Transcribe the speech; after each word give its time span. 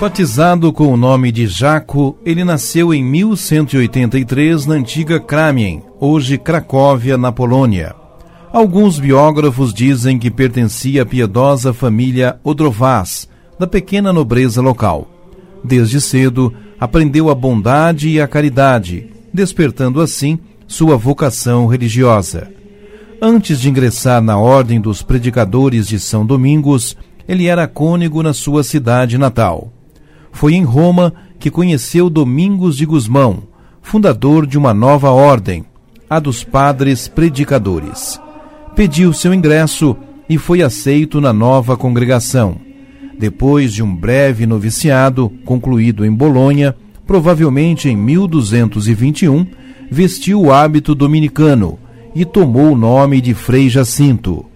Batizado 0.00 0.72
com 0.72 0.92
o 0.92 0.96
nome 0.96 1.32
de 1.32 1.48
Jaco, 1.48 2.16
ele 2.24 2.44
nasceu 2.44 2.94
em 2.94 3.02
1183 3.02 4.64
na 4.64 4.76
antiga 4.76 5.18
Kramien, 5.18 5.82
hoje 5.98 6.38
Cracóvia, 6.38 7.18
na 7.18 7.32
Polônia. 7.32 7.96
Alguns 8.52 9.00
biógrafos 9.00 9.74
dizem 9.74 10.16
que 10.16 10.30
pertencia 10.30 11.02
à 11.02 11.06
piedosa 11.06 11.72
família 11.72 12.38
Odrovaz, 12.44 13.28
da 13.58 13.66
pequena 13.66 14.12
nobreza 14.12 14.62
local. 14.62 15.10
Desde 15.64 16.00
cedo, 16.00 16.54
aprendeu 16.78 17.28
a 17.28 17.34
bondade 17.34 18.08
e 18.08 18.20
a 18.20 18.28
caridade, 18.28 19.10
despertando 19.34 20.00
assim 20.00 20.38
sua 20.68 20.96
vocação 20.96 21.66
religiosa. 21.66 22.48
Antes 23.20 23.60
de 23.60 23.68
ingressar 23.68 24.22
na 24.22 24.38
Ordem 24.38 24.80
dos 24.80 25.02
Predicadores 25.02 25.88
de 25.88 25.98
São 25.98 26.24
Domingos, 26.24 26.96
ele 27.26 27.46
era 27.46 27.66
cônego 27.66 28.22
na 28.22 28.32
sua 28.32 28.62
cidade 28.62 29.18
natal. 29.18 29.72
Foi 30.38 30.54
em 30.54 30.62
Roma 30.62 31.12
que 31.40 31.50
conheceu 31.50 32.08
Domingos 32.08 32.76
de 32.76 32.86
Gusmão, 32.86 33.42
fundador 33.82 34.46
de 34.46 34.56
uma 34.56 34.72
nova 34.72 35.10
ordem, 35.10 35.64
a 36.08 36.20
dos 36.20 36.44
Padres 36.44 37.08
Predicadores. 37.08 38.20
Pediu 38.76 39.12
seu 39.12 39.34
ingresso 39.34 39.96
e 40.28 40.38
foi 40.38 40.62
aceito 40.62 41.20
na 41.20 41.32
nova 41.32 41.76
congregação. 41.76 42.56
Depois 43.18 43.72
de 43.72 43.82
um 43.82 43.92
breve 43.92 44.46
noviciado, 44.46 45.28
concluído 45.44 46.06
em 46.06 46.12
Bolonha, 46.12 46.72
provavelmente 47.04 47.88
em 47.88 47.96
1221, 47.96 49.44
vestiu 49.90 50.40
o 50.40 50.52
hábito 50.52 50.94
dominicano 50.94 51.80
e 52.14 52.24
tomou 52.24 52.74
o 52.74 52.76
nome 52.76 53.20
de 53.20 53.34
Frei 53.34 53.68
Jacinto. 53.68 54.46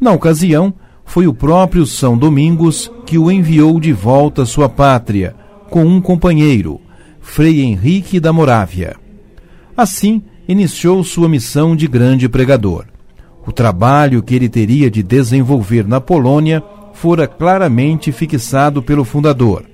Na 0.00 0.12
ocasião, 0.12 0.72
foi 1.04 1.26
o 1.26 1.34
próprio 1.34 1.84
São 1.84 2.16
Domingos 2.16 2.88
que 3.06 3.16
o 3.16 3.30
enviou 3.30 3.78
de 3.78 3.92
volta 3.92 4.42
à 4.42 4.46
sua 4.46 4.68
pátria, 4.68 5.34
com 5.70 5.84
um 5.84 6.00
companheiro, 6.00 6.80
Frei 7.20 7.62
Henrique 7.62 8.18
da 8.18 8.32
Morávia. 8.32 8.96
Assim, 9.76 10.22
iniciou 10.48 11.02
sua 11.04 11.28
missão 11.28 11.76
de 11.76 11.86
grande 11.86 12.28
pregador. 12.28 12.84
O 13.46 13.52
trabalho 13.52 14.22
que 14.22 14.34
ele 14.34 14.48
teria 14.48 14.90
de 14.90 15.04
desenvolver 15.04 15.86
na 15.86 16.00
Polônia 16.00 16.62
fora 16.92 17.28
claramente 17.28 18.10
fixado 18.10 18.82
pelo 18.82 19.04
fundador. 19.04 19.64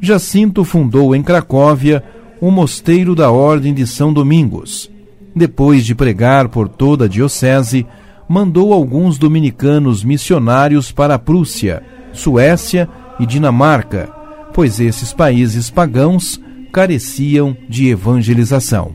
Jacinto 0.00 0.64
fundou 0.64 1.14
em 1.16 1.22
Cracóvia 1.22 2.02
o 2.40 2.50
mosteiro 2.50 3.14
da 3.14 3.30
Ordem 3.30 3.74
de 3.74 3.86
São 3.86 4.12
Domingos. 4.12 4.90
Depois 5.34 5.84
de 5.84 5.94
pregar 5.94 6.48
por 6.48 6.68
toda 6.68 7.06
a 7.06 7.08
diocese, 7.08 7.86
mandou 8.28 8.72
alguns 8.72 9.18
dominicanos 9.18 10.04
missionários 10.04 10.92
para 10.92 11.14
a 11.14 11.18
Prússia, 11.18 11.82
Suécia 12.12 12.88
e 13.18 13.26
Dinamarca, 13.26 14.10
pois 14.52 14.80
esses 14.80 15.12
países 15.12 15.70
pagãos 15.70 16.40
careciam 16.72 17.56
de 17.68 17.88
evangelização. 17.88 18.92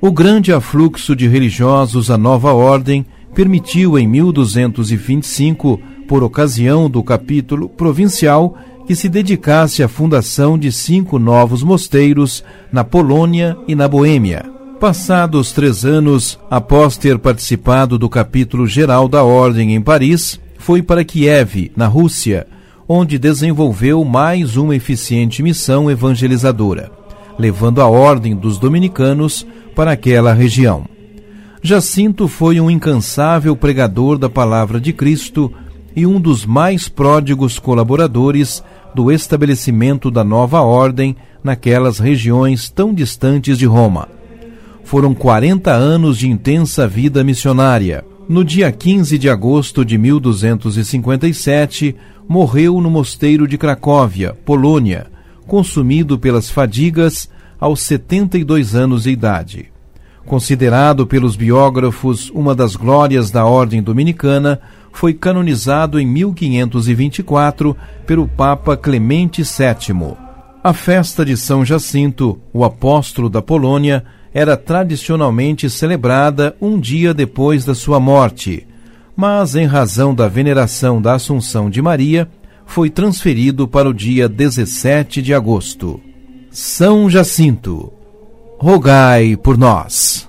O 0.00 0.12
grande 0.12 0.52
afluxo 0.52 1.16
de 1.16 1.26
religiosos 1.26 2.10
à 2.10 2.18
nova 2.18 2.52
ordem 2.52 3.04
permitiu 3.34 3.98
em 3.98 4.06
1225, 4.06 5.80
por 6.06 6.22
ocasião 6.22 6.88
do 6.88 7.02
capítulo 7.02 7.68
provincial, 7.68 8.56
que 8.86 8.94
se 8.94 9.08
dedicasse 9.08 9.82
à 9.82 9.88
fundação 9.88 10.56
de 10.56 10.70
cinco 10.70 11.18
novos 11.18 11.62
mosteiros 11.62 12.44
na 12.72 12.84
Polônia 12.84 13.56
e 13.66 13.74
na 13.74 13.88
Boêmia. 13.88 14.44
Passados 14.78 15.52
três 15.52 15.84
anos, 15.84 16.38
após 16.50 16.96
ter 16.96 17.18
participado 17.18 17.98
do 17.98 18.08
capítulo 18.08 18.66
geral 18.66 19.08
da 19.08 19.24
Ordem 19.24 19.74
em 19.74 19.80
Paris, 19.80 20.38
foi 20.58 20.82
para 20.82 21.04
Kiev, 21.04 21.72
na 21.74 21.86
Rússia, 21.86 22.46
onde 22.88 23.18
desenvolveu 23.18 24.04
mais 24.04 24.56
uma 24.56 24.76
eficiente 24.76 25.42
missão 25.42 25.90
evangelizadora, 25.90 26.90
levando 27.38 27.80
a 27.80 27.86
Ordem 27.86 28.34
dos 28.34 28.58
Dominicanos 28.58 29.46
para 29.74 29.92
aquela 29.92 30.32
região. 30.32 30.84
Jacinto 31.62 32.28
foi 32.28 32.60
um 32.60 32.70
incansável 32.70 33.56
pregador 33.56 34.18
da 34.18 34.28
palavra 34.28 34.80
de 34.80 34.92
Cristo 34.92 35.52
e 35.94 36.06
um 36.06 36.20
dos 36.20 36.46
mais 36.46 36.88
pródigos 36.88 37.58
colaboradores 37.58 38.62
do 38.94 39.10
estabelecimento 39.10 40.10
da 40.10 40.22
nova 40.22 40.60
ordem 40.60 41.16
naquelas 41.42 41.98
regiões 41.98 42.70
tão 42.70 42.94
distantes 42.94 43.58
de 43.58 43.66
Roma 43.66 44.16
foram 44.86 45.12
40 45.12 45.72
anos 45.72 46.16
de 46.16 46.30
intensa 46.30 46.86
vida 46.86 47.24
missionária. 47.24 48.04
No 48.28 48.44
dia 48.44 48.72
15 48.72 49.18
de 49.18 49.30
agosto 49.30 49.84
de 49.84 49.96
1257, 49.96 51.94
morreu 52.28 52.80
no 52.80 52.90
mosteiro 52.90 53.46
de 53.46 53.56
Cracóvia, 53.56 54.36
Polônia, 54.44 55.06
consumido 55.46 56.18
pelas 56.18 56.50
fadigas 56.50 57.30
aos 57.60 57.82
72 57.82 58.74
anos 58.74 59.04
de 59.04 59.10
idade. 59.10 59.70
Considerado 60.26 61.06
pelos 61.06 61.36
biógrafos 61.36 62.28
uma 62.30 62.52
das 62.52 62.74
glórias 62.74 63.30
da 63.30 63.46
ordem 63.46 63.80
dominicana, 63.80 64.60
foi 64.92 65.14
canonizado 65.14 66.00
em 66.00 66.06
1524 66.06 67.76
pelo 68.04 68.26
Papa 68.26 68.76
Clemente 68.76 69.42
VII. 69.42 70.16
A 70.64 70.72
festa 70.72 71.24
de 71.24 71.36
São 71.36 71.64
Jacinto, 71.64 72.40
o 72.52 72.64
apóstolo 72.64 73.30
da 73.30 73.40
Polônia, 73.40 74.04
era 74.36 74.54
tradicionalmente 74.54 75.70
celebrada 75.70 76.54
um 76.60 76.78
dia 76.78 77.14
depois 77.14 77.64
da 77.64 77.74
sua 77.74 77.98
morte, 77.98 78.66
mas 79.16 79.56
em 79.56 79.64
razão 79.64 80.14
da 80.14 80.28
veneração 80.28 81.00
da 81.00 81.14
Assunção 81.14 81.70
de 81.70 81.80
Maria, 81.80 82.28
foi 82.66 82.90
transferido 82.90 83.66
para 83.66 83.88
o 83.88 83.94
dia 83.94 84.28
17 84.28 85.22
de 85.22 85.32
agosto. 85.32 85.98
São 86.50 87.08
Jacinto, 87.08 87.90
rogai 88.58 89.38
por 89.38 89.56
nós. 89.56 90.22